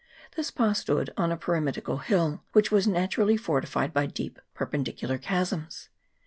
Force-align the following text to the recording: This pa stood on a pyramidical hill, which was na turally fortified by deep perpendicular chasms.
This 0.35 0.49
pa 0.49 0.73
stood 0.73 1.11
on 1.15 1.31
a 1.31 1.37
pyramidical 1.37 1.97
hill, 1.99 2.43
which 2.53 2.71
was 2.71 2.87
na 2.87 3.05
turally 3.05 3.39
fortified 3.39 3.93
by 3.93 4.07
deep 4.07 4.41
perpendicular 4.55 5.19
chasms. 5.19 5.89